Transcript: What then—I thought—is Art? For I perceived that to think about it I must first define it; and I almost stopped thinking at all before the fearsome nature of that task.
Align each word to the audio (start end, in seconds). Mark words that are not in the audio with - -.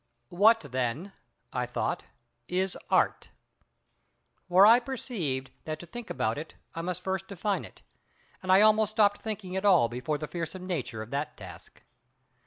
What 0.29 0.61
then—I 0.61 1.67
thought—is 1.67 2.75
Art? 2.89 3.29
For 4.49 4.65
I 4.65 4.79
perceived 4.79 5.51
that 5.65 5.77
to 5.77 5.85
think 5.85 6.09
about 6.09 6.39
it 6.39 6.55
I 6.73 6.81
must 6.81 7.03
first 7.03 7.27
define 7.27 7.63
it; 7.63 7.83
and 8.41 8.51
I 8.51 8.61
almost 8.61 8.93
stopped 8.93 9.21
thinking 9.21 9.55
at 9.55 9.63
all 9.63 9.89
before 9.89 10.17
the 10.17 10.25
fearsome 10.27 10.65
nature 10.65 11.03
of 11.03 11.11
that 11.11 11.37
task. 11.37 11.83